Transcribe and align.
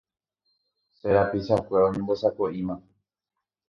Che 0.99 1.07
rapichakuéra 1.15 1.85
oñembosako'íma 1.89 2.75